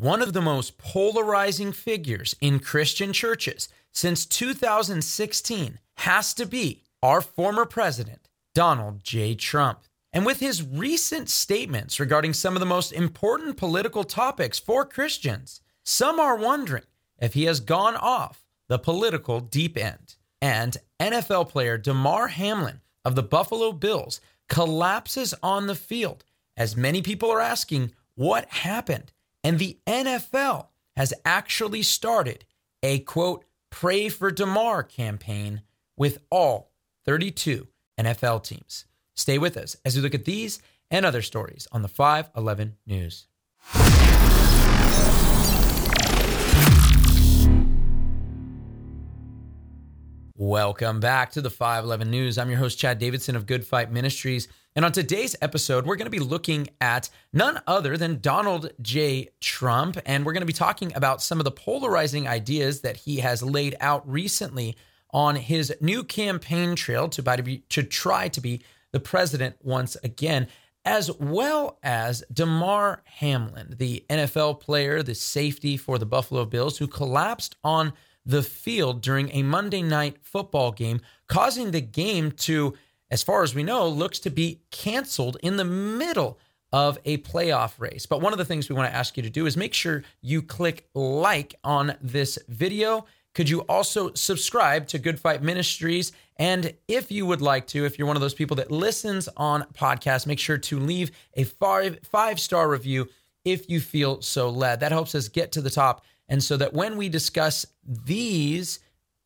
[0.00, 7.20] one of the most polarizing figures in Christian churches since 2016 has to be our
[7.20, 9.34] former president, Donald J.
[9.34, 9.80] Trump.
[10.12, 15.60] And with his recent statements regarding some of the most important political topics for Christians,
[15.84, 16.84] some are wondering
[17.20, 20.16] if he has gone off the political deep end.
[20.40, 26.24] And NFL player Damar Hamlin of the Buffalo Bills collapses on the field
[26.56, 29.12] as many people are asking what happened.
[29.42, 32.44] And the NFL has actually started
[32.82, 35.62] a quote, pray for Damar campaign
[35.96, 36.72] with all
[37.04, 37.66] 32
[37.98, 38.84] NFL teams.
[39.14, 43.26] Stay with us as we look at these and other stories on the 511 News.
[50.40, 52.38] Welcome back to the 511 News.
[52.38, 54.48] I'm your host, Chad Davidson of Good Fight Ministries.
[54.74, 59.28] And on today's episode, we're going to be looking at none other than Donald J.
[59.40, 59.98] Trump.
[60.06, 63.42] And we're going to be talking about some of the polarizing ideas that he has
[63.42, 64.78] laid out recently
[65.10, 70.48] on his new campaign trail to, to try to be the president once again,
[70.86, 76.86] as well as Damar Hamlin, the NFL player, the safety for the Buffalo Bills, who
[76.86, 77.92] collapsed on
[78.24, 82.74] the field during a Monday night football game, causing the game to,
[83.10, 86.38] as far as we know, looks to be canceled in the middle
[86.72, 88.06] of a playoff race.
[88.06, 90.04] But one of the things we want to ask you to do is make sure
[90.20, 96.12] you click like on this video could you also subscribe to Good Fight Ministries?
[96.36, 99.66] And if you would like to, if you're one of those people that listens on
[99.72, 103.08] podcasts, make sure to leave a five five star review
[103.44, 104.80] if you feel so led.
[104.80, 106.04] That helps us get to the top.
[106.30, 108.78] And so that when we discuss these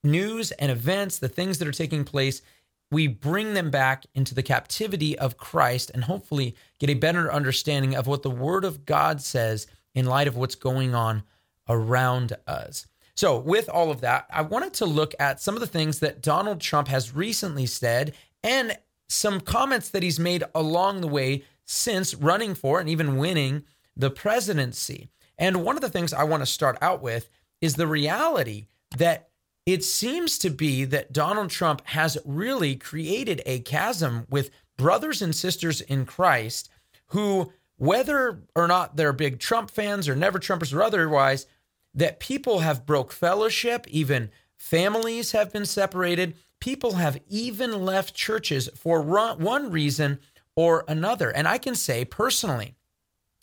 [0.02, 2.42] news and events, the things that are taking place,
[2.90, 7.94] we bring them back into the captivity of Christ and hopefully get a better understanding
[7.94, 11.22] of what the Word of God says in light of what's going on
[11.68, 12.86] around us.
[13.16, 16.20] So, with all of that, I wanted to look at some of the things that
[16.20, 18.76] Donald Trump has recently said and
[19.08, 23.64] some comments that he's made along the way since running for and even winning
[23.96, 25.08] the presidency.
[25.38, 27.28] And one of the things I want to start out with
[27.60, 29.28] is the reality that
[29.66, 35.34] it seems to be that Donald Trump has really created a chasm with brothers and
[35.34, 36.68] sisters in Christ
[37.08, 41.46] who, whether or not they're big Trump fans or never Trumpers or otherwise,
[41.94, 46.34] that people have broke fellowship, even families have been separated.
[46.60, 50.18] People have even left churches for one reason
[50.56, 51.30] or another.
[51.30, 52.74] And I can say personally,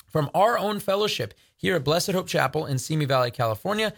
[0.08, 3.94] from our own fellowship here at Blessed Hope Chapel in Simi Valley, California,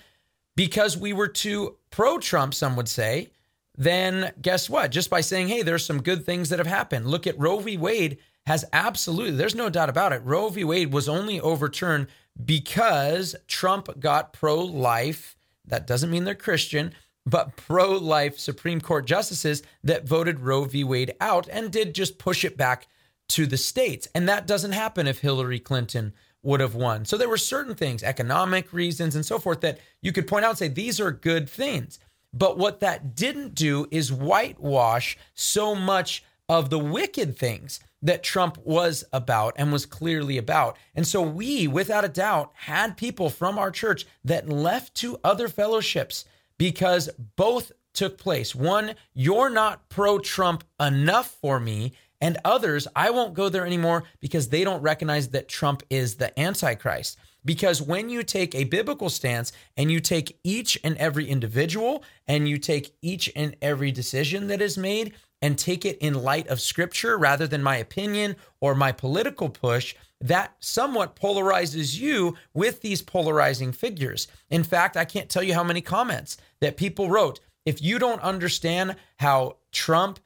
[0.56, 3.30] because we were too pro Trump, some would say,
[3.78, 4.92] then guess what?
[4.92, 7.08] Just by saying, hey, there's some good things that have happened.
[7.08, 7.78] Look at Roe v.
[7.78, 10.22] Wade has absolutely, there's no doubt about it.
[10.24, 10.66] Roe v.
[10.66, 12.08] Wade was only overturned
[12.44, 15.36] because Trump got pro life.
[15.66, 16.94] That doesn't mean they're Christian,
[17.26, 20.84] but pro life Supreme Court justices that voted Roe v.
[20.84, 22.88] Wade out and did just push it back
[23.30, 24.08] to the states.
[24.14, 27.06] And that doesn't happen if Hillary Clinton would have won.
[27.06, 30.50] So there were certain things, economic reasons and so forth, that you could point out
[30.50, 32.00] and say these are good things.
[32.34, 38.58] But what that didn't do is whitewash so much of the wicked things that Trump
[38.66, 40.78] was about and was clearly about.
[40.94, 45.48] And so we, without a doubt, had people from our church that left to other
[45.48, 46.26] fellowships
[46.58, 48.54] because both took place.
[48.54, 51.94] One, you're not pro Trump enough for me.
[52.24, 56.40] And others, I won't go there anymore because they don't recognize that Trump is the
[56.40, 57.18] Antichrist.
[57.44, 62.48] Because when you take a biblical stance and you take each and every individual and
[62.48, 66.62] you take each and every decision that is made and take it in light of
[66.62, 73.02] scripture rather than my opinion or my political push, that somewhat polarizes you with these
[73.02, 74.30] polarizing figures.
[74.50, 77.42] In fact, I can't tell you how many comments that people wrote.
[77.66, 80.22] If you don't understand how Trump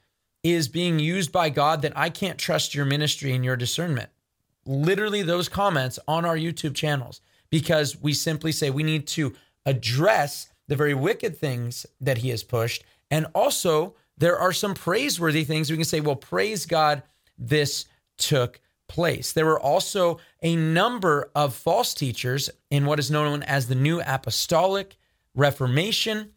[0.53, 4.09] is being used by God, then I can't trust your ministry and your discernment.
[4.65, 9.33] Literally, those comments on our YouTube channels, because we simply say we need to
[9.65, 15.43] address the very wicked things that he has pushed and also there are some praiseworthy
[15.43, 17.03] things we can say, well, praise God,
[17.37, 17.85] this
[18.17, 19.33] took place.
[19.33, 24.01] There were also a number of false teachers in what is known as the New
[24.01, 24.97] Apostolic
[25.35, 26.31] Reformation,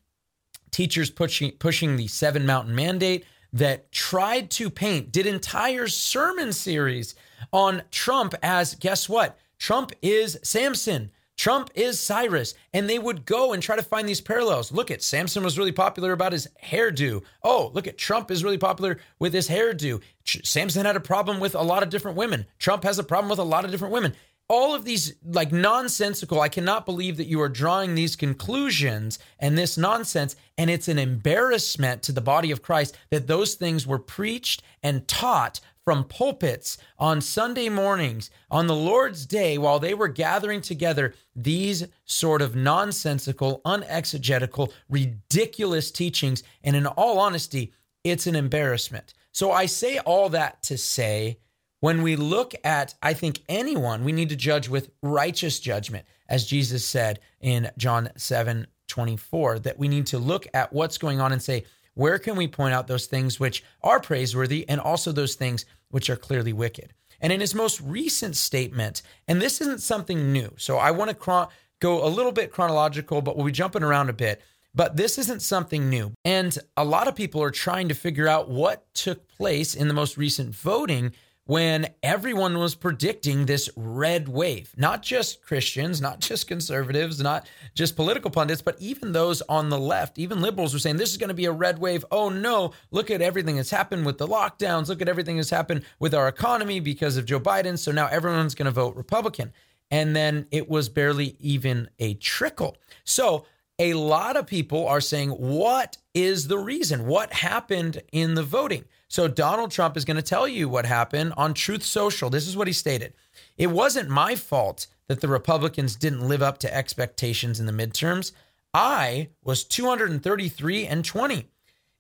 [0.71, 7.15] teachers pushing, pushing the Seven Mountain Mandate that tried to paint, did entire sermon series
[7.53, 9.39] on Trump as guess what?
[9.59, 11.11] Trump is Samson.
[11.37, 14.73] Trump is Cyrus, and they would go and try to find these parallels.
[14.73, 17.23] Look at Samson was really popular about his hairdo.
[17.43, 20.03] Oh, look at Trump is really popular with his hairdo.
[20.23, 22.45] Samson had a problem with a lot of different women.
[22.59, 24.13] Trump has a problem with a lot of different women.
[24.51, 29.57] All of these like nonsensical, I cannot believe that you are drawing these conclusions and
[29.57, 30.35] this nonsense.
[30.59, 35.07] And it's an embarrassment to the body of Christ that those things were preached and
[35.07, 41.15] taught from pulpits on Sunday mornings on the Lord's day while they were gathering together
[41.37, 46.43] these sort of nonsensical, unexegetical, ridiculous teachings.
[46.65, 49.15] And in all honesty, it's an embarrassment.
[49.31, 51.39] So I say all that to say,
[51.81, 56.47] when we look at, I think, anyone, we need to judge with righteous judgment, as
[56.47, 61.33] Jesus said in John 7 24, that we need to look at what's going on
[61.33, 65.35] and say, where can we point out those things which are praiseworthy and also those
[65.35, 66.93] things which are clearly wicked?
[67.21, 71.49] And in his most recent statement, and this isn't something new, so I want to
[71.81, 74.43] go a little bit chronological, but we'll be jumping around a bit.
[74.75, 76.13] But this isn't something new.
[76.25, 79.95] And a lot of people are trying to figure out what took place in the
[79.95, 81.13] most recent voting
[81.51, 84.73] when everyone was predicting this red wave.
[84.77, 89.77] Not just Christians, not just conservatives, not just political pundits, but even those on the
[89.77, 92.05] left, even liberals were saying this is going to be a red wave.
[92.13, 94.87] Oh no, look at everything that's happened with the lockdowns.
[94.87, 97.77] Look at everything that's happened with our economy because of Joe Biden.
[97.77, 99.53] So now everyone's going to vote Republican.
[99.91, 102.77] And then it was barely even a trickle.
[103.03, 103.45] So
[103.81, 107.09] a lot of people are saying, what is the reason?
[107.09, 108.85] What happened in the voting?
[109.11, 112.31] So Donald Trump is going to tell you what happened on Truth Social.
[112.31, 113.13] This is what he stated.
[113.59, 118.31] It wasn't my fault that the Republicans didn't live up to expectations in the midterms.
[118.73, 121.49] I was 233 and 20.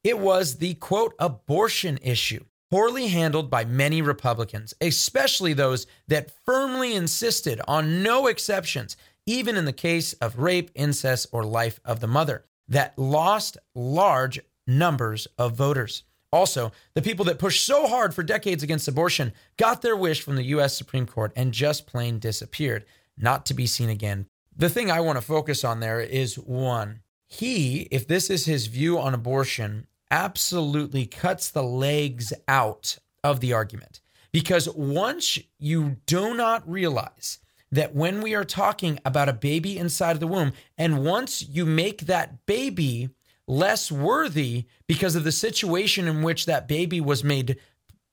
[0.04, 6.94] It was the quote abortion issue, poorly handled by many Republicans, especially those that firmly
[6.94, 8.96] insisted on no exceptions
[9.26, 14.38] even in the case of rape, incest, or life of the mother, that lost large
[14.64, 16.04] numbers of voters.
[16.32, 20.36] Also, the people that pushed so hard for decades against abortion got their wish from
[20.36, 22.84] the US Supreme Court and just plain disappeared,
[23.16, 24.26] not to be seen again.
[24.56, 28.66] The thing I want to focus on there is one, he, if this is his
[28.66, 34.00] view on abortion, absolutely cuts the legs out of the argument.
[34.32, 37.38] Because once you do not realize
[37.72, 41.64] that when we are talking about a baby inside of the womb, and once you
[41.64, 43.10] make that baby
[43.50, 47.56] less worthy because of the situation in which that baby was made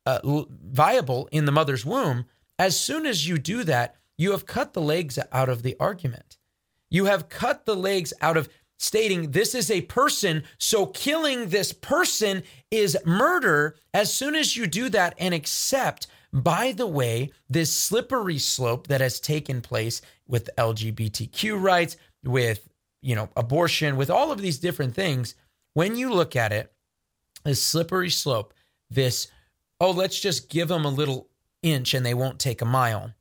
[0.04, 0.18] uh,
[0.48, 2.24] viable in the mother's womb,
[2.58, 6.38] as soon as you do that, you have cut the legs out of the argument.
[6.90, 8.48] You have cut the legs out of
[8.78, 13.76] stating this is a person, so killing this person is murder.
[13.94, 19.00] As soon as you do that and accept by the way, this slippery slope that
[19.00, 22.67] has taken place with LGBTQ rights, with
[23.00, 25.34] you know abortion, with all of these different things,
[25.74, 26.72] when you look at it,
[27.44, 28.54] this slippery slope,
[28.90, 29.28] this
[29.80, 31.28] oh let's just give them a little
[31.62, 33.12] inch and they won't take a mile.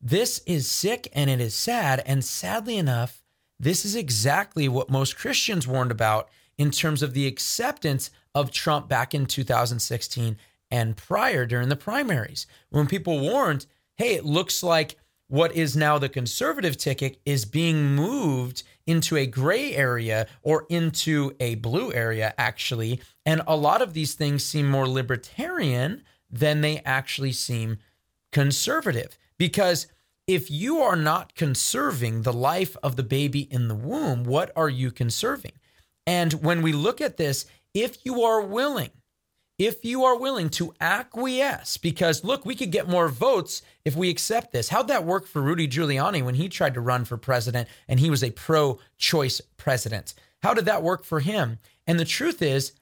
[0.00, 3.22] This is sick and it is sad, and sadly enough,
[3.58, 8.88] this is exactly what most Christians warned about in terms of the acceptance of Trump
[8.88, 10.36] back in 2016
[10.70, 14.96] and prior during the primaries when people warned, hey, it looks like
[15.28, 21.34] what is now the conservative ticket is being moved into a gray area or into
[21.40, 23.00] a blue area, actually.
[23.24, 27.78] And a lot of these things seem more libertarian than they actually seem
[28.32, 29.16] conservative.
[29.38, 29.86] Because
[30.26, 34.68] if you are not conserving the life of the baby in the womb, what are
[34.68, 35.52] you conserving?
[36.06, 38.90] And when we look at this, if you are willing
[39.60, 44.08] if you are willing to acquiesce, because look, we could get more votes if we
[44.08, 44.70] accept this.
[44.70, 48.08] How'd that work for Rudy Giuliani when he tried to run for president and he
[48.08, 50.14] was a pro choice president?
[50.42, 51.58] How did that work for him?
[51.86, 52.72] And the truth is,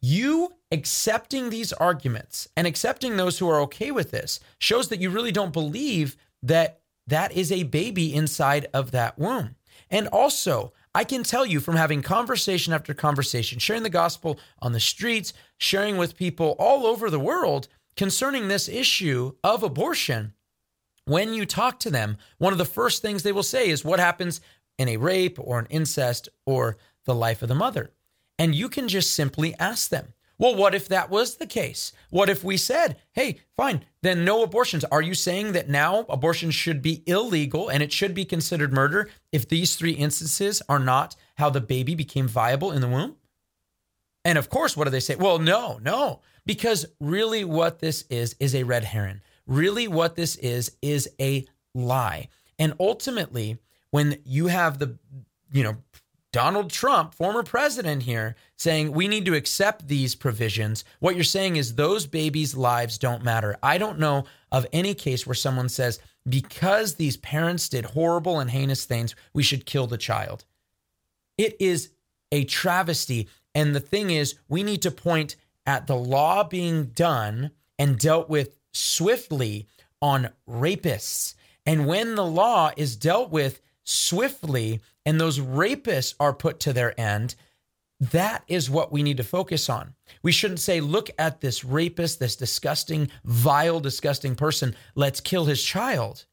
[0.00, 5.10] you accepting these arguments and accepting those who are okay with this shows that you
[5.10, 9.56] really don't believe that that is a baby inside of that womb.
[9.90, 14.72] And also, I can tell you from having conversation after conversation, sharing the gospel on
[14.72, 20.32] the streets, sharing with people all over the world concerning this issue of abortion.
[21.04, 24.00] When you talk to them, one of the first things they will say is what
[24.00, 24.40] happens
[24.78, 27.90] in a rape or an incest or the life of the mother.
[28.38, 31.92] And you can just simply ask them, well, what if that was the case?
[32.10, 34.84] What if we said, hey, fine, then no abortions?
[34.84, 39.08] Are you saying that now abortion should be illegal and it should be considered murder
[39.32, 43.16] if these three instances are not how the baby became viable in the womb?
[44.24, 45.14] And of course, what do they say?
[45.14, 49.20] Well, no, no, because really what this is is a red herring.
[49.46, 52.28] Really what this is is a lie.
[52.58, 53.58] And ultimately,
[53.90, 54.98] when you have the,
[55.52, 55.76] you know,
[56.36, 61.56] Donald Trump, former president here, saying we need to accept these provisions, what you're saying
[61.56, 63.56] is those babies' lives don't matter.
[63.62, 68.50] I don't know of any case where someone says, because these parents did horrible and
[68.50, 70.44] heinous things, we should kill the child.
[71.38, 71.88] It is
[72.30, 73.30] a travesty.
[73.54, 78.28] And the thing is, we need to point at the law being done and dealt
[78.28, 79.68] with swiftly
[80.02, 81.32] on rapists.
[81.64, 86.98] And when the law is dealt with swiftly and those rapists are put to their
[87.00, 87.36] end,
[87.98, 89.94] that is what we need to focus on.
[90.22, 94.76] We shouldn't say, look at this rapist, this disgusting, vile, disgusting person.
[94.94, 96.26] Let's kill his child.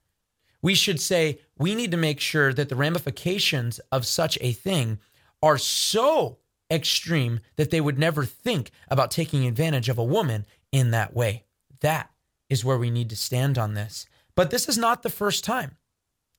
[0.61, 4.99] We should say, we need to make sure that the ramifications of such a thing
[5.41, 6.39] are so
[6.71, 11.43] extreme that they would never think about taking advantage of a woman in that way.
[11.81, 12.09] That
[12.49, 14.07] is where we need to stand on this.
[14.35, 15.77] But this is not the first time.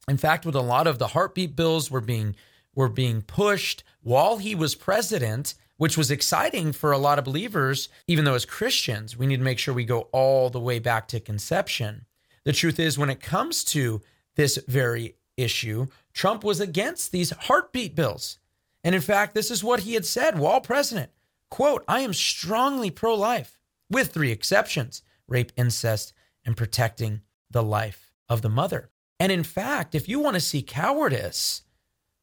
[0.09, 2.37] In fact, with a lot of the heartbeat bills were being
[2.75, 7.89] were being pushed while he was president, which was exciting for a lot of believers,
[8.07, 11.07] even though as Christians, we need to make sure we go all the way back
[11.09, 12.05] to conception.
[12.45, 14.03] The truth is, when it comes to
[14.35, 18.39] this very issue, Trump was against these heartbeat bills.
[18.83, 21.11] And in fact, this is what he had said while president.
[21.51, 23.59] Quote, I am strongly pro-life,
[23.89, 26.13] with three exceptions: rape, incest,
[26.45, 28.91] and protecting the life of the mother.
[29.21, 31.63] And in fact, if you want to see cowardice,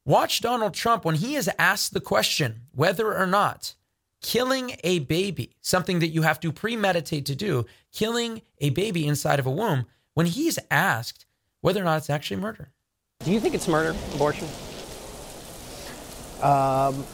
[0.04, 3.74] watch Donald Trump when he is asked the question whether or not
[4.20, 9.38] killing a baby, something that you have to premeditate to do, killing a baby inside
[9.38, 11.26] of a womb, when he's asked
[11.60, 12.70] whether or not it's actually murder.
[13.24, 14.48] Do you think it's murder, abortion?
[16.42, 17.04] Um,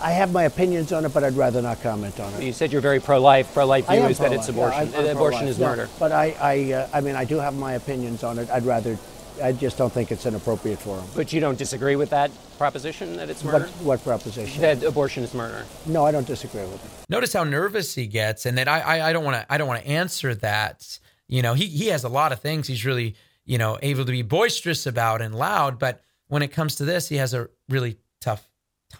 [0.00, 2.42] I have my opinions on it, but I'd rather not comment on it.
[2.42, 3.52] You said you're very pro-life.
[3.54, 4.40] Pro-life I view is that pro-life.
[4.40, 4.88] it's abortion.
[4.88, 5.50] Yeah, I'm- I'm abortion pro-life.
[5.54, 5.88] is Yeah, murder.
[5.98, 8.50] But I, I, uh, I mean, I do have my opinions on it.
[8.50, 8.98] I'd rather,
[9.42, 11.06] I just don't think it's an appropriate forum.
[11.16, 13.66] But you don't disagree with that proposition that it's What, murder?
[13.82, 14.60] what proposition?
[14.60, 15.64] That abortion is murder.
[15.86, 16.90] no, I don't disagree with it.
[17.08, 19.66] Notice how nervous he gets, and that I I, I don't want to I don't
[19.68, 20.98] want to answer that.
[21.28, 24.12] You know, he he has a lot of things he's really you know able to
[24.12, 27.96] be boisterous about and loud, but when it comes to this, he has a really
[28.20, 28.48] tough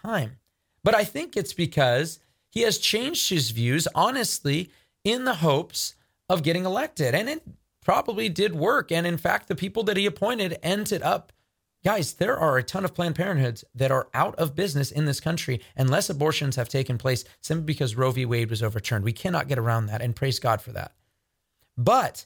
[0.02, 0.38] time.
[0.84, 4.70] But I think it's because he has changed his views honestly
[5.02, 5.96] in the hopes
[6.28, 7.42] of getting elected, and it
[7.82, 8.92] probably did work.
[8.92, 11.32] And in fact, the people that he appointed ended up
[11.84, 15.20] Guys, there are a ton of Planned Parenthoods that are out of business in this
[15.20, 18.24] country unless abortions have taken place simply because Roe v.
[18.24, 19.04] Wade was overturned.
[19.04, 20.92] We cannot get around that, and praise God for that.
[21.76, 22.24] But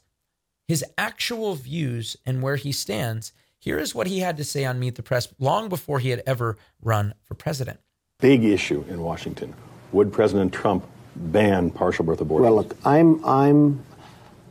[0.69, 4.79] his actual views and where he stands, here is what he had to say on
[4.79, 7.81] Meet the Press long before he had ever run for president.
[8.21, 9.55] Big issue in Washington.
[9.93, 10.85] Would President Trump
[11.15, 12.43] ban partial birth abortion?
[12.43, 13.85] Well, look, I'm, I'm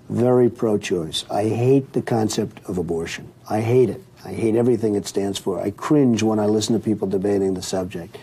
[0.07, 1.25] very pro-choice.
[1.29, 3.29] I hate the concept of abortion.
[3.49, 4.01] I hate it.
[4.23, 5.59] I hate everything it stands for.
[5.59, 8.17] I cringe when I listen to people debating the subject.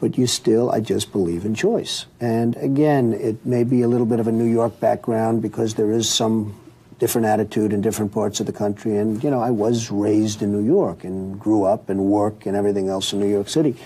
[0.00, 2.06] But you still, I just believe in choice.
[2.18, 5.90] And again, it may be a little bit of a New York background because there
[5.90, 6.58] is some
[6.98, 8.96] different attitude in different parts of the country.
[8.96, 12.56] And, you know, I was raised in New York and grew up and work and
[12.56, 13.76] everything else in New York City.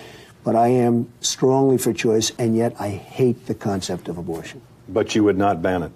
[0.46, 4.62] But I am strongly for choice, and yet I hate the concept of abortion.
[4.88, 5.90] but you would not ban it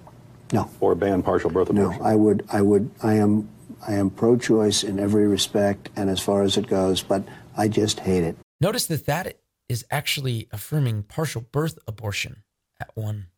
[0.52, 0.69] No.
[0.80, 2.00] or ban partial birth abortion?
[2.02, 2.04] No.
[2.04, 3.49] I would, I would, I am,
[3.87, 7.23] I am pro-choice in every respect and as far as it goes, but
[7.57, 8.37] I just hate it.
[8.61, 9.38] Notice that that
[9.69, 12.42] is actually affirming partial birth abortion
[12.80, 13.28] at one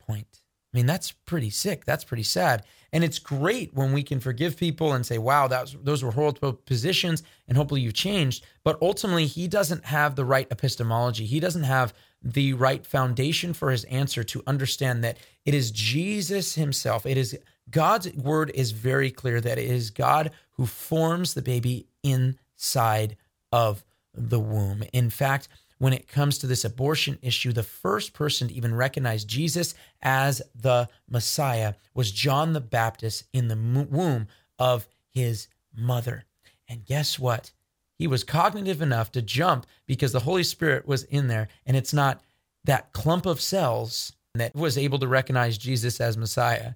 [0.00, 0.40] point.
[0.74, 1.84] I mean, that's pretty sick.
[1.84, 2.64] That's pretty sad.
[2.92, 6.10] And it's great when we can forgive people and say, wow, that was, those were
[6.10, 8.44] horrible positions and hopefully you've changed.
[8.64, 11.26] But ultimately, he doesn't have the right epistemology.
[11.26, 16.56] He doesn't have the right foundation for his answer to understand that it is Jesus
[16.56, 17.06] himself.
[17.06, 17.38] It is
[17.70, 23.16] God's word is very clear that it is God who forms the baby inside
[23.52, 24.82] of the womb.
[24.92, 25.48] In fact,
[25.84, 30.40] when it comes to this abortion issue, the first person to even recognize Jesus as
[30.54, 36.24] the Messiah was John the Baptist in the womb of his mother.
[36.70, 37.52] And guess what?
[37.98, 41.48] He was cognitive enough to jump because the Holy Spirit was in there.
[41.66, 42.22] And it's not
[42.64, 46.72] that clump of cells that was able to recognize Jesus as Messiah.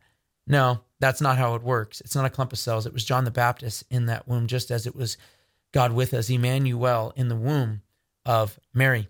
[0.46, 2.02] No, that's not how it works.
[2.02, 2.84] It's not a clump of cells.
[2.84, 5.16] It was John the Baptist in that womb, just as it was
[5.72, 7.80] God with us, Emmanuel, in the womb
[8.28, 9.08] of Mary.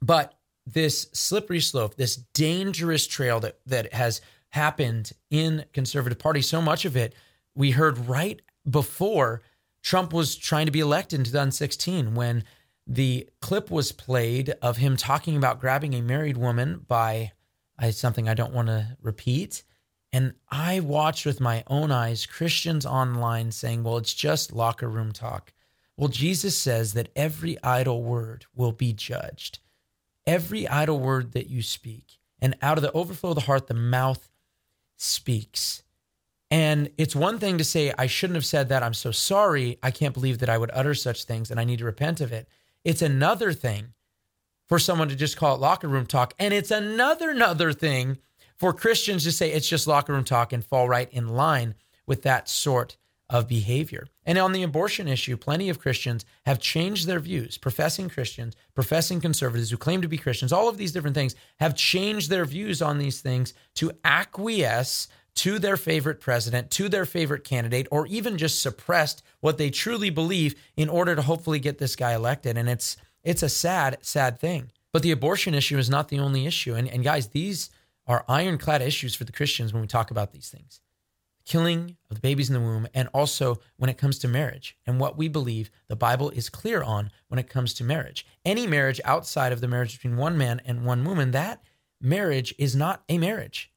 [0.00, 0.34] But
[0.66, 4.20] this slippery slope, this dangerous trail that, that has
[4.50, 7.14] happened in conservative party, so much of it
[7.54, 9.42] we heard right before
[9.82, 12.44] Trump was trying to be elected in 2016 when
[12.86, 17.32] the clip was played of him talking about grabbing a married woman by
[17.90, 19.62] something I don't want to repeat.
[20.12, 25.12] And I watched with my own eyes Christians online saying, well, it's just locker room
[25.12, 25.52] talk.
[25.98, 29.58] Well, Jesus says that every idle word will be judged.
[30.28, 33.74] Every idle word that you speak, and out of the overflow of the heart, the
[33.74, 34.30] mouth
[34.96, 35.82] speaks.
[36.52, 38.84] And it's one thing to say, I shouldn't have said that.
[38.84, 39.78] I'm so sorry.
[39.82, 42.32] I can't believe that I would utter such things and I need to repent of
[42.32, 42.48] it.
[42.84, 43.88] It's another thing
[44.68, 46.32] for someone to just call it locker room talk.
[46.38, 48.18] And it's another, another thing
[48.56, 51.74] for Christians to say it's just locker room talk and fall right in line
[52.06, 52.96] with that sort
[53.30, 54.06] of behavior.
[54.24, 57.58] And on the abortion issue, plenty of Christians have changed their views.
[57.58, 61.74] Professing Christians, professing conservatives who claim to be Christians, all of these different things have
[61.74, 67.44] changed their views on these things to acquiesce to their favorite president, to their favorite
[67.44, 71.96] candidate, or even just suppressed what they truly believe in order to hopefully get this
[71.96, 72.56] guy elected.
[72.56, 74.72] And it's it's a sad, sad thing.
[74.92, 76.74] But the abortion issue is not the only issue.
[76.74, 77.68] And, and guys, these
[78.06, 80.80] are ironclad issues for the Christians when we talk about these things
[81.48, 85.00] killing of the babies in the womb, and also when it comes to marriage and
[85.00, 88.26] what we believe the Bible is clear on when it comes to marriage.
[88.44, 91.62] Any marriage outside of the marriage between one man and one woman, that
[92.00, 93.72] marriage is not a marriage.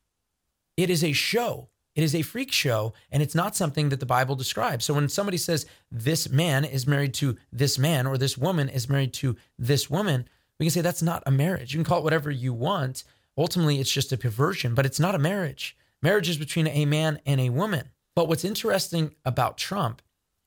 [0.76, 1.70] It is a show.
[1.96, 4.86] It is a freak show, and it's not something that the Bible describes.
[4.86, 8.90] So when somebody says this man is married to this man or this woman is
[8.90, 10.28] married to this woman,
[10.60, 11.74] we can say that's not a marriage.
[11.74, 13.04] You can call it whatever you want.
[13.38, 15.76] Ultimately, it's just a perversion, but it's not a marriage.
[16.02, 17.90] Marriage is between a man and a woman.
[18.16, 20.02] But what's interesting about Trump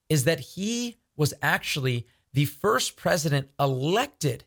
[0.08, 4.44] is that he was actually the first president elected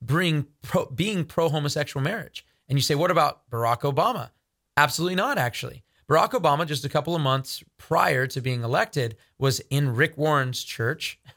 [0.00, 2.44] bring pro, being pro homosexual marriage.
[2.68, 4.30] And you say, what about Barack Obama?
[4.76, 5.84] Absolutely not, actually.
[6.08, 10.62] Barack Obama, just a couple of months prior to being elected, was in Rick Warren's
[10.62, 11.20] church.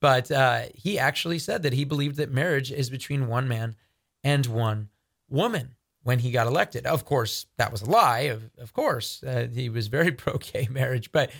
[0.00, 3.74] But uh, he actually said that he believed that marriage is between one man
[4.22, 4.90] and one
[5.28, 5.74] woman
[6.08, 6.86] when he got elected.
[6.86, 8.20] Of course, that was a lie.
[8.20, 11.30] Of, of course, uh, he was very pro gay marriage, but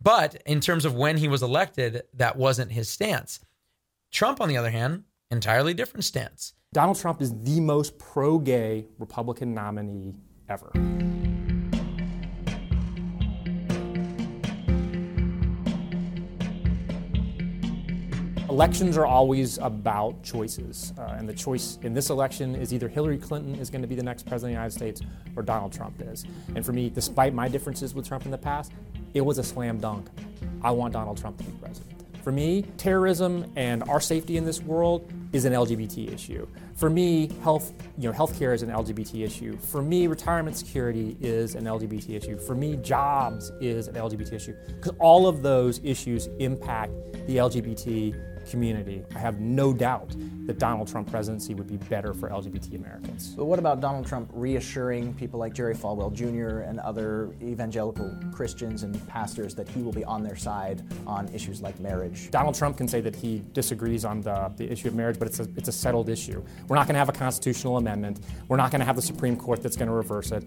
[0.00, 3.40] but in terms of when he was elected, that wasn't his stance.
[4.12, 5.02] Trump, on the other hand,
[5.32, 6.54] entirely different stance.
[6.72, 10.14] Donald Trump is the most pro gay Republican nominee
[10.48, 10.70] ever.
[18.52, 23.16] Elections are always about choices, uh, and the choice in this election is either Hillary
[23.16, 25.00] Clinton is going to be the next president of the United States
[25.36, 26.26] or Donald Trump is.
[26.54, 28.72] And for me, despite my differences with Trump in the past,
[29.14, 30.10] it was a slam dunk.
[30.60, 31.92] I want Donald Trump to be president.
[32.22, 36.46] For me, terrorism and our safety in this world is an LGBT issue.
[36.76, 39.56] For me, health, you know, healthcare is an LGBT issue.
[39.56, 42.38] For me, retirement security is an LGBT issue.
[42.38, 44.54] For me, jobs is an LGBT issue.
[44.66, 46.92] Because all of those issues impact
[47.26, 50.14] the LGBT community, I have no doubt
[50.46, 53.28] that Donald Trump presidency would be better for LGBT Americans.
[53.36, 56.60] But what about Donald Trump reassuring people like Jerry Falwell Jr.
[56.60, 61.62] and other evangelical Christians and pastors that he will be on their side on issues
[61.62, 62.30] like marriage?
[62.30, 65.40] Donald Trump can say that he disagrees on the, the issue of marriage, but it's
[65.40, 66.42] a, it's a settled issue.
[66.66, 68.20] We're not going to have a constitutional amendment.
[68.48, 70.44] We're not going to have the Supreme Court that's going to reverse it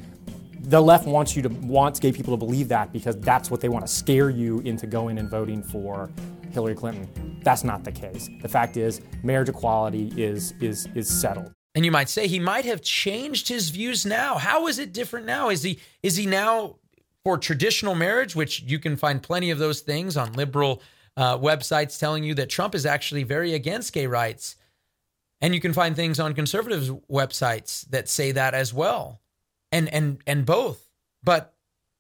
[0.67, 3.69] the left wants you to wants gay people to believe that because that's what they
[3.69, 6.10] want to scare you into going and voting for
[6.56, 7.39] Hillary Clinton.
[7.44, 8.28] That's not the case.
[8.41, 11.54] The fact is, marriage equality is is is settled.
[11.76, 14.38] And you might say he might have changed his views now.
[14.38, 15.50] How is it different now?
[15.50, 16.78] Is he is he now
[17.24, 20.82] for traditional marriage, which you can find plenty of those things on liberal
[21.18, 24.56] uh, websites telling you that Trump is actually very against gay rights,
[25.41, 29.22] and you can find things on conservative websites that say that as well,
[29.72, 30.89] and and and both.
[31.24, 31.54] But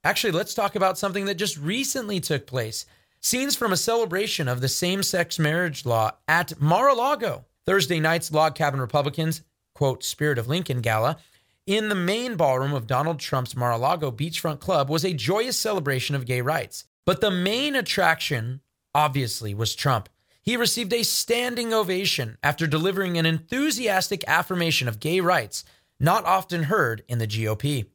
[0.03, 2.85] actually, let's talk about something that just recently took place.
[3.25, 7.43] Scenes from a celebration of the same sex marriage law at Mar a Lago.
[7.65, 9.41] Thursday night's Log Cabin Republicans,
[9.73, 11.17] quote, Spirit of Lincoln gala,
[11.65, 15.57] in the main ballroom of Donald Trump's Mar a Lago beachfront club was a joyous
[15.57, 16.83] celebration of gay rights.
[17.03, 18.61] But the main attraction,
[18.93, 20.07] obviously, was Trump.
[20.43, 25.63] He received a standing ovation after delivering an enthusiastic affirmation of gay rights,
[25.99, 27.87] not often heard in the GOP.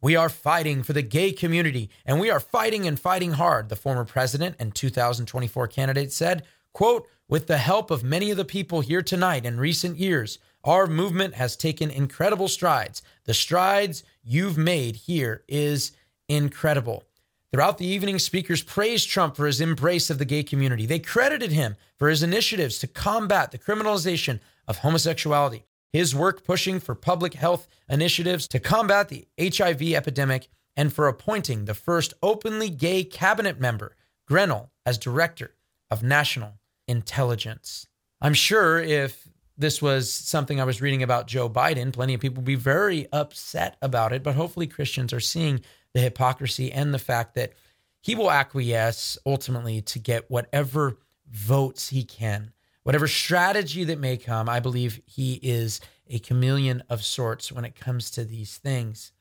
[0.00, 3.76] We are fighting for the gay community and we are fighting and fighting hard, the
[3.76, 8.80] former president and 2024 candidate said, quote, with the help of many of the people
[8.80, 13.02] here tonight in recent years, our movement has taken incredible strides.
[13.24, 15.92] The strides you've made here is
[16.28, 17.04] incredible.
[17.50, 20.86] Throughout the evening, speakers praised Trump for his embrace of the gay community.
[20.86, 26.80] They credited him for his initiatives to combat the criminalization of homosexuality his work pushing
[26.80, 32.70] for public health initiatives to combat the HIV epidemic, and for appointing the first openly
[32.70, 33.96] gay cabinet member,
[34.30, 35.54] Grenell, as director
[35.90, 37.86] of national intelligence.
[38.20, 42.36] I'm sure if this was something I was reading about Joe Biden, plenty of people
[42.36, 45.60] would be very upset about it, but hopefully Christians are seeing
[45.94, 47.54] the hypocrisy and the fact that
[48.00, 50.98] he will acquiesce ultimately to get whatever
[51.28, 52.52] votes he can.
[52.88, 57.78] Whatever strategy that may come, I believe he is a chameleon of sorts when it
[57.78, 59.12] comes to these things.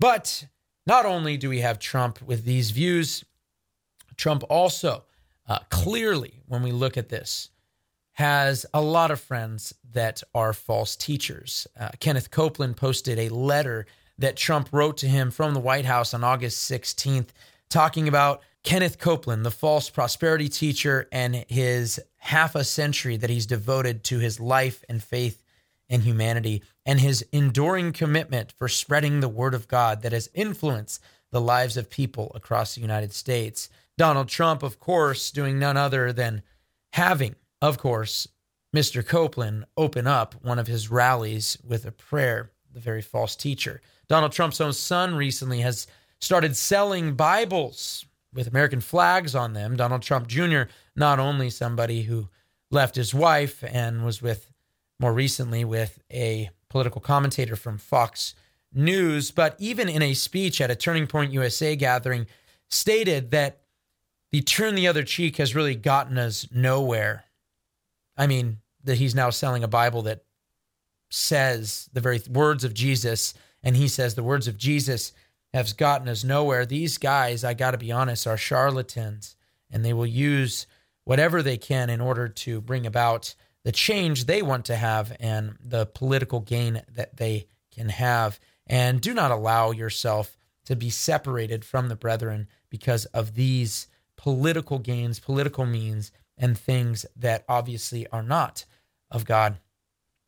[0.00, 0.48] But
[0.84, 3.24] not only do we have Trump with these views,
[4.16, 5.04] Trump also
[5.46, 7.50] uh, clearly, when we look at this,
[8.14, 11.68] has a lot of friends that are false teachers.
[11.78, 13.86] Uh, Kenneth Copeland posted a letter
[14.18, 17.28] that Trump wrote to him from the White House on August 16th,
[17.70, 23.46] talking about Kenneth Copeland, the false prosperity teacher, and his half a century that he's
[23.46, 25.42] devoted to his life and faith
[25.88, 31.02] and humanity, and his enduring commitment for spreading the word of God that has influenced
[31.30, 33.68] the lives of people across the United States.
[33.98, 36.42] Donald Trump, of course, doing none other than
[36.94, 38.28] having of course,
[38.76, 39.06] Mr.
[39.06, 43.80] Copeland open up one of his rallies with a prayer, the very false teacher.
[44.06, 45.86] Donald Trump's own son recently has
[46.20, 49.76] started selling Bibles with American flags on them.
[49.76, 50.62] Donald Trump Jr.,
[50.96, 52.28] not only somebody who
[52.70, 54.52] left his wife and was with
[55.00, 58.34] more recently with a political commentator from Fox
[58.72, 62.26] News, but even in a speech at a Turning Point USA gathering,
[62.68, 63.60] stated that
[64.32, 67.24] the turn the other cheek has really gotten us nowhere.
[68.16, 70.24] I mean, that he's now selling a Bible that
[71.10, 75.12] says the very words of Jesus, and he says the words of Jesus
[75.54, 76.66] have gotten us nowhere.
[76.66, 79.36] These guys, I got to be honest, are charlatans,
[79.70, 80.66] and they will use
[81.04, 85.56] whatever they can in order to bring about the change they want to have and
[85.64, 88.40] the political gain that they can have.
[88.66, 93.86] And do not allow yourself to be separated from the brethren because of these
[94.16, 98.64] political gains, political means, and things that obviously are not
[99.08, 99.58] of God,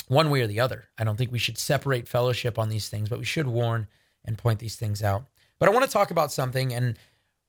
[0.07, 0.85] one way or the other.
[0.97, 3.89] I don't think we should separate fellowship on these things, but we should warn
[4.27, 5.27] and point these things out.
[5.59, 6.99] But I want to talk about something, and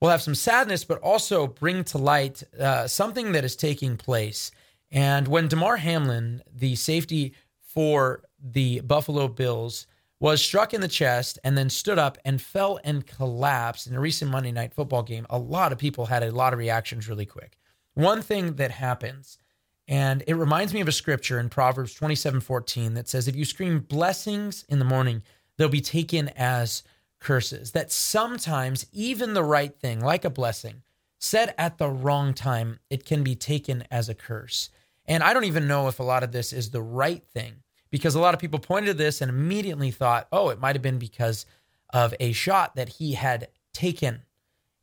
[0.02, 4.52] we'll have some sadness, but also bring to light uh, something that is taking place.
[4.92, 9.88] And when Damar Hamlin, the safety for the Buffalo Bills,
[10.20, 14.00] was struck in the chest and then stood up and fell and collapsed in a
[14.00, 17.26] recent Monday night football game, a lot of people had a lot of reactions really
[17.26, 17.58] quick
[17.98, 19.40] one thing that happens,
[19.88, 23.44] and it reminds me of a scripture in Proverbs 27 14 that says, If you
[23.44, 25.24] scream blessings in the morning,
[25.58, 26.84] they'll be taken as
[27.20, 27.72] curses.
[27.72, 30.84] That sometimes even the right thing, like a blessing,
[31.20, 34.70] said at the wrong time, it can be taken as a curse.
[35.06, 37.54] And I don't even know if a lot of this is the right thing
[37.90, 40.84] because a lot of people pointed to this and immediately thought, oh, it might have
[40.84, 41.46] been because
[41.92, 44.22] of a shot that he had taken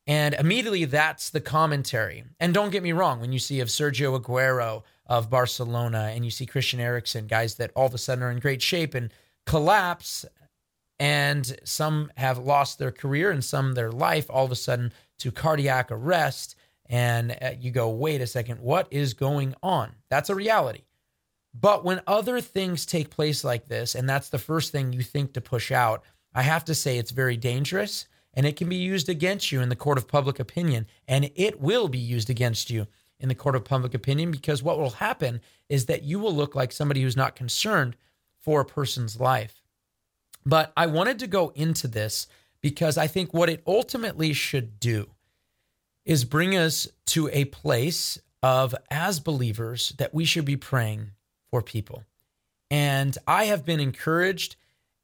[0.06, 2.24] and immediately that's the commentary.
[2.38, 6.30] And don't get me wrong, when you see of Sergio Aguero of Barcelona and you
[6.30, 9.10] see Christian Eriksen, guys that all of a sudden are in great shape and
[9.46, 10.26] collapse,
[10.98, 15.30] and some have lost their career and some their life all of a sudden to
[15.30, 16.56] cardiac arrest.
[16.86, 19.92] And uh, you go, wait a second, what is going on?
[20.10, 20.82] That's a reality.
[21.58, 25.32] But when other things take place like this, and that's the first thing you think
[25.32, 26.02] to push out,
[26.34, 29.68] I have to say it's very dangerous and it can be used against you in
[29.68, 30.86] the court of public opinion.
[31.06, 32.86] And it will be used against you
[33.20, 36.54] in the court of public opinion because what will happen is that you will look
[36.54, 37.96] like somebody who's not concerned
[38.40, 39.63] for a person's life.
[40.46, 42.26] But I wanted to go into this
[42.60, 45.10] because I think what it ultimately should do
[46.04, 51.12] is bring us to a place of, as believers, that we should be praying
[51.50, 52.04] for people.
[52.70, 54.56] And I have been encouraged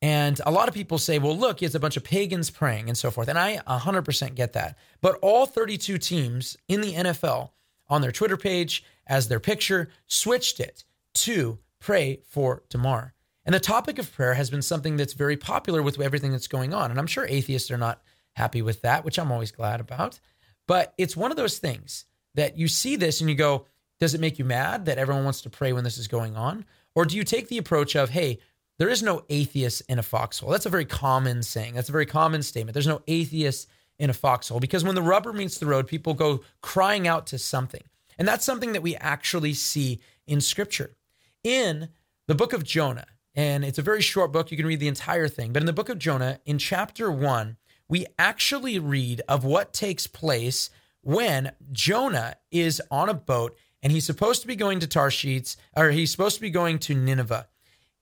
[0.03, 2.97] and a lot of people say, well, look, it's a bunch of pagans praying and
[2.97, 3.29] so forth.
[3.29, 4.79] And I 100% get that.
[5.01, 7.51] But all 32 teams in the NFL
[7.89, 13.13] on their Twitter page, as their picture, switched it to pray for Damar.
[13.45, 16.75] And the topic of prayer has been something that's very popular with everything that's going
[16.75, 16.91] on.
[16.91, 18.03] And I'm sure atheists are not
[18.35, 20.21] happy with that, which I'm always glad about.
[20.67, 23.67] But it's one of those things that you see this and you go,
[23.99, 26.65] does it make you mad that everyone wants to pray when this is going on?
[26.95, 28.39] Or do you take the approach of, hey,
[28.81, 30.49] there is no atheist in a foxhole.
[30.49, 31.75] That's a very common saying.
[31.75, 32.73] That's a very common statement.
[32.73, 36.41] There's no atheist in a foxhole because when the rubber meets the road, people go
[36.63, 37.83] crying out to something.
[38.19, 40.97] And that's something that we actually see in scripture.
[41.45, 41.91] In
[42.27, 45.29] the book of Jonah, and it's a very short book, you can read the entire
[45.29, 47.57] thing, but in the book of Jonah, in chapter one,
[47.89, 50.71] we actually read of what takes place
[51.03, 55.91] when Jonah is on a boat and he's supposed to be going to Tarshish, or
[55.91, 57.49] he's supposed to be going to Nineveh.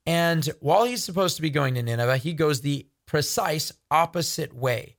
[0.06, 4.96] And while he's supposed to be going to Nineveh, he goes the precise opposite way.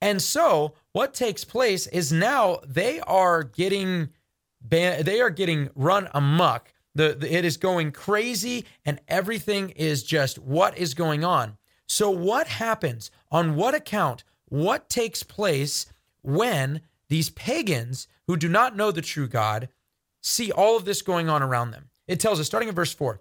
[0.00, 4.10] And so what takes place is now they are getting
[4.68, 6.72] they are getting run amok.
[6.94, 11.56] The, the, it is going crazy and everything is just what is going on.
[11.86, 13.10] So what happens?
[13.30, 14.24] On what account?
[14.48, 15.86] What takes place
[16.22, 19.68] when these pagans who do not know the true God
[20.22, 21.90] see all of this going on around them.
[22.06, 23.20] It tells us, starting in verse 4,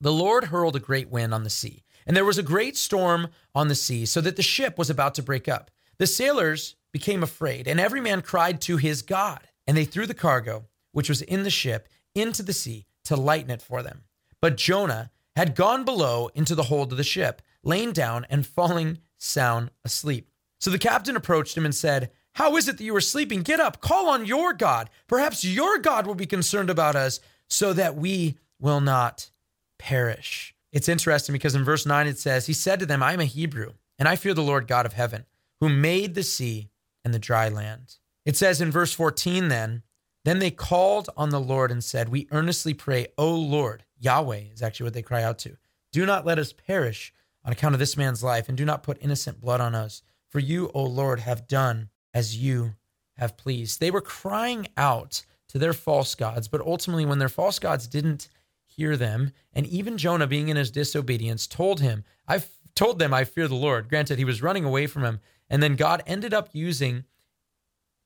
[0.00, 3.28] the Lord hurled a great wind on the sea, and there was a great storm
[3.54, 5.70] on the sea, so that the ship was about to break up.
[5.98, 9.40] The sailors became afraid, and every man cried to his God.
[9.66, 13.50] And they threw the cargo, which was in the ship, into the sea to lighten
[13.50, 14.02] it for them.
[14.40, 18.98] But Jonah had gone below into the hold of the ship, lain down and falling
[19.18, 20.30] sound asleep.
[20.58, 23.42] So the captain approached him and said, How is it that you are sleeping?
[23.42, 24.90] Get up, call on your God.
[25.06, 29.30] Perhaps your God will be concerned about us so that we will not
[29.78, 30.54] perish.
[30.72, 33.24] It's interesting because in verse 9 it says, He said to them, I am a
[33.24, 35.24] Hebrew, and I fear the Lord God of heaven,
[35.60, 36.70] who made the sea
[37.04, 37.96] and the dry land.
[38.24, 39.82] It says in verse 14 then,
[40.24, 44.62] then they called on the Lord and said, We earnestly pray, O Lord, Yahweh is
[44.62, 45.56] actually what they cry out to.
[45.92, 47.12] Do not let us perish
[47.44, 50.02] on account of this man's life, and do not put innocent blood on us.
[50.28, 52.74] For you, O Lord, have done as you
[53.16, 53.80] have pleased.
[53.80, 58.28] They were crying out to their false gods, but ultimately, when their false gods didn't
[58.66, 63.24] hear them, and even Jonah, being in his disobedience, told him, I've told them I
[63.24, 63.88] fear the Lord.
[63.88, 65.20] Granted, he was running away from him.
[65.48, 67.04] And then God ended up using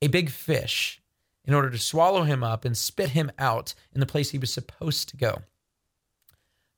[0.00, 1.00] a big fish
[1.44, 4.52] in order to swallow him up and spit him out in the place he was
[4.52, 5.42] supposed to go.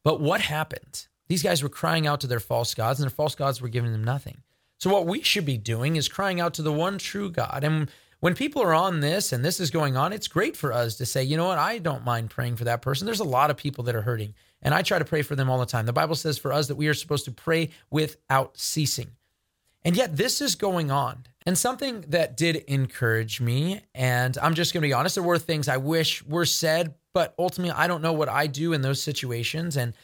[0.02, 1.06] But what happened?
[1.28, 3.92] These guys were crying out to their false gods, and their false gods were giving
[3.92, 4.42] them nothing.
[4.78, 7.64] So, what we should be doing is crying out to the one true God.
[7.64, 10.96] And when people are on this and this is going on, it's great for us
[10.96, 13.06] to say, you know what, I don't mind praying for that person.
[13.06, 15.50] There's a lot of people that are hurting, and I try to pray for them
[15.50, 15.86] all the time.
[15.86, 19.10] The Bible says for us that we are supposed to pray without ceasing.
[19.84, 21.24] And yet, this is going on.
[21.46, 25.38] And something that did encourage me, and I'm just going to be honest, there were
[25.38, 29.00] things I wish were said, but ultimately, I don't know what I do in those
[29.00, 29.76] situations.
[29.76, 29.94] And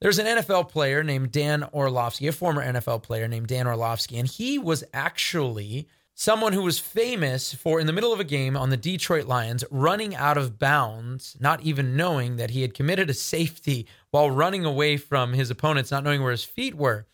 [0.00, 4.26] there's an NFL player named Dan Orlovsky, a former NFL player named Dan Orlovsky, and
[4.26, 8.70] he was actually someone who was famous for, in the middle of a game on
[8.70, 13.14] the Detroit Lions, running out of bounds, not even knowing that he had committed a
[13.14, 17.06] safety while running away from his opponents, not knowing where his feet were.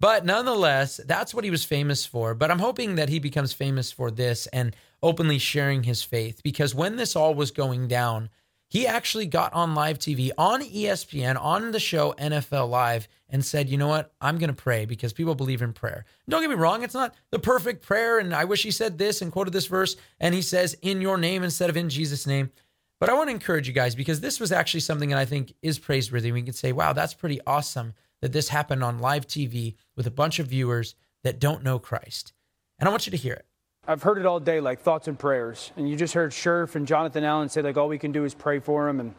[0.00, 2.34] But nonetheless, that's what he was famous for.
[2.34, 6.74] But I'm hoping that he becomes famous for this and openly sharing his faith because
[6.74, 8.30] when this all was going down,
[8.68, 13.68] he actually got on live TV on ESPN on the show NFL Live and said,
[13.68, 14.12] You know what?
[14.20, 16.04] I'm going to pray because people believe in prayer.
[16.28, 18.18] Don't get me wrong, it's not the perfect prayer.
[18.18, 19.96] And I wish he said this and quoted this verse.
[20.18, 22.50] And he says, In your name instead of in Jesus' name.
[22.98, 25.54] But I want to encourage you guys because this was actually something that I think
[25.62, 26.32] is praiseworthy.
[26.32, 30.10] We can say, Wow, that's pretty awesome that this happened on live TV with a
[30.10, 32.32] bunch of viewers that don't know Christ.
[32.78, 33.44] And I want you to hear it.
[33.86, 35.72] I've heard it all day, like thoughts and prayers.
[35.76, 38.32] And you just heard Scherf and Jonathan Allen say, like, all we can do is
[38.32, 38.98] pray for him.
[38.98, 39.14] And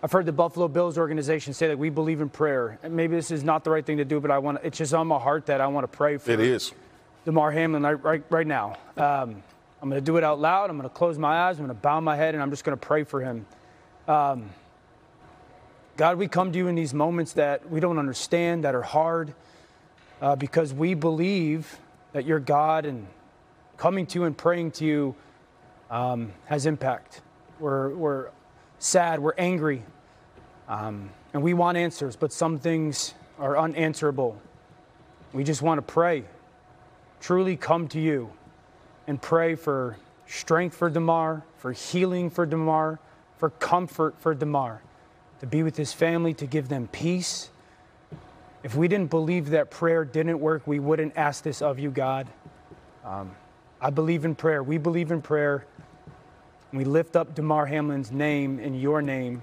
[0.00, 2.78] I've heard the Buffalo Bills organization say that we believe in prayer.
[2.84, 4.94] And maybe this is not the right thing to do, but I want it's just
[4.94, 6.30] on my heart that I want to pray for.
[6.30, 6.72] It is.
[7.24, 8.76] Damar Hamlin right, right, right now.
[8.96, 9.42] Um,
[9.82, 10.70] I'm going to do it out loud.
[10.70, 11.58] I'm going to close my eyes.
[11.58, 13.44] I'm going to bow my head, and I'm just going to pray for him.
[14.06, 14.50] Um,
[15.96, 19.32] God, we come to you in these moments that we don't understand, that are hard,
[20.20, 21.78] uh, because we believe
[22.12, 23.06] that you're God and
[23.78, 25.14] coming to you and praying to you
[25.90, 27.22] um, has impact.
[27.58, 28.28] We're, we're
[28.78, 29.84] sad, we're angry,
[30.68, 34.38] um, and we want answers, but some things are unanswerable.
[35.32, 36.24] We just want to pray,
[37.20, 38.30] truly come to you
[39.06, 42.98] and pray for strength for Damar, for healing for Damar,
[43.38, 44.82] for comfort for Damar,
[45.40, 47.50] to be with his family, to give them peace.
[48.62, 52.26] If we didn't believe that prayer didn't work, we wouldn't ask this of you, God.
[53.04, 53.36] Um,
[53.80, 54.62] I believe in prayer.
[54.62, 55.66] We believe in prayer.
[56.72, 59.42] We lift up Damar Hamlin's name in your name.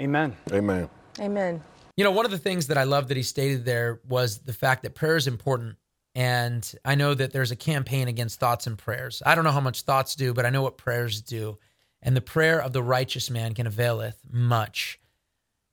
[0.00, 0.34] Amen.
[0.52, 0.88] Amen.
[1.18, 1.62] Amen.
[1.96, 4.54] You know, one of the things that I love that he stated there was the
[4.54, 5.76] fact that prayer is important.
[6.14, 9.22] And I know that there's a campaign against thoughts and prayers.
[9.26, 11.58] I don't know how much thoughts do, but I know what prayers do.
[12.02, 14.99] And the prayer of the righteous man can availeth much.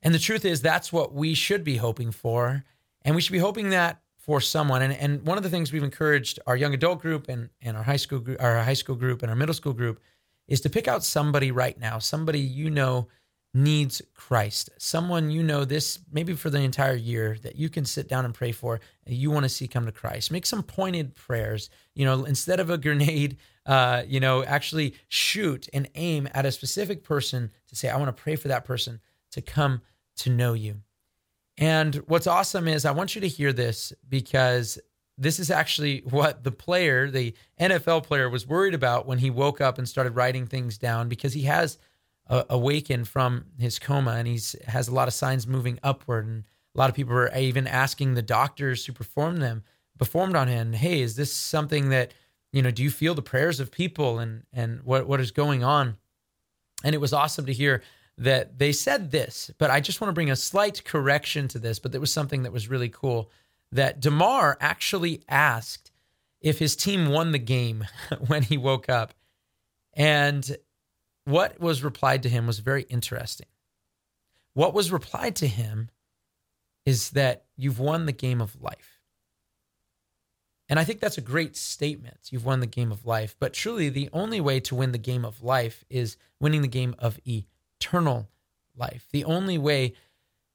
[0.01, 2.63] And the truth is, that's what we should be hoping for.
[3.03, 4.81] And we should be hoping that for someone.
[4.81, 7.83] And, and one of the things we've encouraged our young adult group and, and our
[7.83, 10.01] high school group, our high school group and our middle school group
[10.47, 13.07] is to pick out somebody right now, somebody you know
[13.53, 18.07] needs Christ, someone you know this maybe for the entire year that you can sit
[18.07, 20.31] down and pray for and you want to see come to Christ.
[20.31, 21.69] Make some pointed prayers.
[21.95, 26.51] You know, instead of a grenade, uh, you know, actually shoot and aim at a
[26.51, 28.99] specific person to say, I want to pray for that person
[29.37, 29.81] to come
[30.17, 30.81] to know you.
[31.57, 34.77] And what's awesome is I want you to hear this because
[35.17, 39.61] this is actually what the player, the NFL player, was worried about when he woke
[39.61, 41.79] up and started writing things down because he has
[42.29, 46.43] uh, awakened from his coma and he's has a lot of signs moving upward and
[46.75, 49.63] a lot of people are even asking the doctors who performed them
[49.97, 52.13] performed on him hey is this something that
[52.51, 55.63] you know do you feel the prayers of people and and what what is going
[55.63, 55.97] on
[56.83, 57.81] And it was awesome to hear
[58.17, 61.79] that they said this, but I just want to bring a slight correction to this.
[61.79, 63.29] But there was something that was really cool
[63.71, 65.91] that Damar actually asked
[66.41, 67.85] if his team won the game
[68.27, 69.13] when he woke up.
[69.93, 70.57] And
[71.25, 73.47] what was replied to him was very interesting.
[74.53, 75.89] What was replied to him
[76.85, 79.01] is that you've won the game of life.
[80.69, 82.17] And I think that's a great statement.
[82.29, 83.35] You've won the game of life.
[83.39, 86.95] But truly, the only way to win the game of life is winning the game
[86.99, 87.19] of
[87.79, 88.29] eternal
[88.75, 89.07] life.
[89.11, 89.93] The only way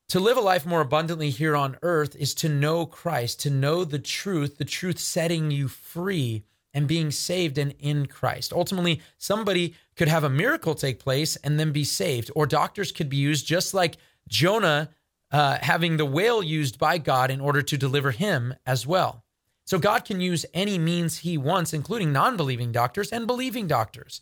[0.08, 3.84] to live a life more abundantly here on earth is to know Christ, to know
[3.84, 8.52] the truth, the truth setting you free and being saved and in Christ.
[8.52, 13.08] Ultimately, somebody could have a miracle take place and then be saved, or doctors could
[13.08, 13.96] be used just like
[14.28, 14.90] Jonah
[15.30, 19.24] uh, having the whale used by God in order to deliver him as well.
[19.64, 24.20] So God can use any means he wants, including non believing doctors and believing doctors.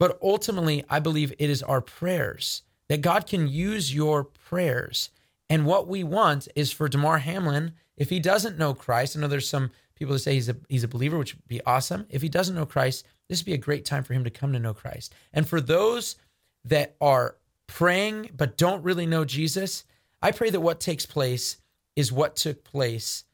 [0.00, 5.10] But ultimately, I believe it is our prayers that God can use your prayers.
[5.48, 9.28] And what we want is for Damar Hamlin, if he doesn't know Christ, I know
[9.28, 12.06] there's some people that say he's a he's a believer, which would be awesome.
[12.08, 14.54] If he doesn't know Christ, this would be a great time for him to come
[14.54, 15.14] to know Christ.
[15.34, 16.16] And for those
[16.64, 17.36] that are
[17.66, 19.84] praying but don't really know Jesus,
[20.22, 21.58] I pray that what takes place
[21.94, 23.24] is what took place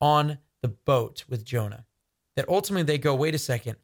[0.00, 1.86] on the boat with Jonah.
[2.34, 3.76] That ultimately they go, wait a second,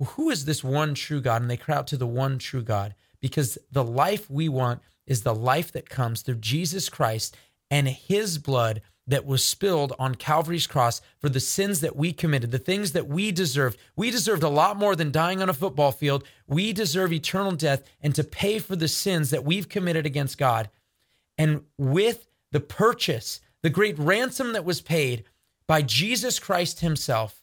[0.00, 1.42] who is this one true God?
[1.42, 5.22] And they cry out to the one true God because the life we want is
[5.22, 7.36] the life that comes through Jesus Christ
[7.70, 12.52] and his blood that was spilled on Calvary's cross for the sins that we committed,
[12.52, 13.76] the things that we deserved.
[13.96, 16.22] We deserved a lot more than dying on a football field.
[16.46, 20.70] We deserve eternal death and to pay for the sins that we've committed against God.
[21.36, 25.24] And with the purchase, the great ransom that was paid
[25.66, 27.42] by Jesus Christ himself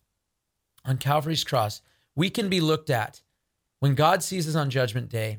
[0.85, 1.81] on Calvary's cross,
[2.17, 3.21] we can be looked at
[3.79, 5.37] when God sees us on Judgment Day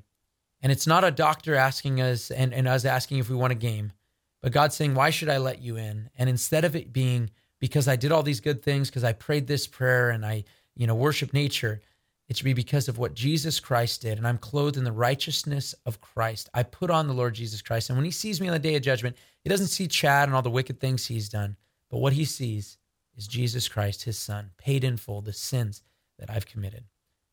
[0.63, 3.57] and it's not a doctor asking us and, and us asking if we want a
[3.57, 3.93] game,
[4.41, 6.09] but God saying, Why should I let you in?
[6.17, 9.49] And instead of it being because I did all these good things, because I prayed
[9.49, 10.45] this prayer and I,
[10.77, 11.81] you know, worship nature,
[12.29, 14.17] it should be because of what Jesus Christ did.
[14.17, 16.49] And I'm clothed in the righteousness of Christ.
[16.55, 17.91] I put on the Lord Jesus Christ.
[17.91, 20.37] And when he sees me on the day of judgment, he doesn't see Chad and
[20.37, 21.57] all the wicked things he's done,
[21.91, 22.79] but what he sees
[23.17, 25.83] is Jesus Christ, his son, paid in full the sins
[26.19, 26.85] that I've committed.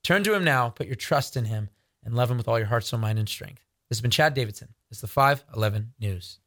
[0.04, 1.70] Turn to him now, put your trust in him
[2.04, 3.66] and love him with all your heart, soul, mind, and strength.
[3.90, 4.70] This has been Chad Davidson.
[4.92, 6.40] Is the 511 News.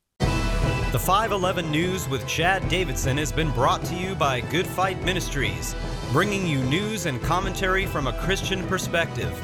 [0.91, 5.77] The 511 News with Chad Davidson has been brought to you by Good Fight Ministries,
[6.13, 9.39] bringing you news and commentary from a Christian perspective.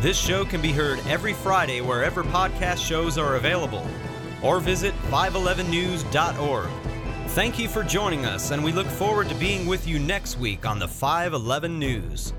[0.00, 3.86] This show can be heard every Friday wherever podcast shows are available,
[4.42, 6.89] or visit 511news.org.
[7.34, 10.66] Thank you for joining us, and we look forward to being with you next week
[10.66, 12.32] on the 511 News.